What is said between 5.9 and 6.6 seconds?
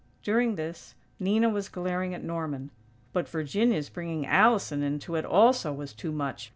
too much.